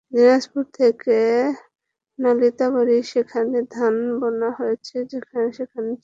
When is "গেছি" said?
5.87-5.99